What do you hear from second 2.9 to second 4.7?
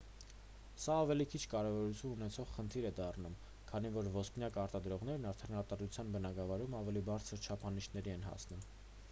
է դառնում քանի որ ոսպնյակ